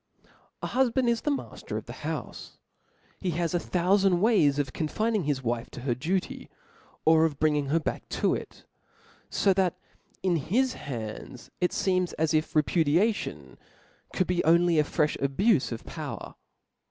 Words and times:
A 0.63 0.67
hufband 0.69 1.07
is 1.07 1.21
the 1.21 1.29
mafter 1.29 1.77
of 1.77 1.85
the 1.85 1.93
houfe; 1.93 2.57
he 3.19 3.29
has 3.37 3.53
a 3.53 3.59
thoufand 3.59 4.17
ways 4.17 4.57
of 4.57 4.73
confining 4.73 5.25
his 5.25 5.43
wife 5.43 5.69
to 5.69 5.81
her 5.81 5.93
duty, 5.93 6.49
or 7.05 7.23
of 7.23 7.37
bringing 7.37 7.67
her 7.67 7.79
back 7.79 8.09
to 8.09 8.33
it} 8.33 8.65
fo 9.29 9.53
that 9.53 9.77
in 10.23 10.37
his 10.37 10.73
hands 10.73 11.51
it 11.61 11.69
feems 11.71 12.13
as 12.13 12.33
if 12.33 12.55
repudiation 12.55 13.59
could 14.11 14.25
be 14.25 14.43
only 14.43 14.79
a 14.79 14.83
frefh 14.83 15.19
abufe 15.19 15.71
of 15.71 15.85
power. 15.85 16.33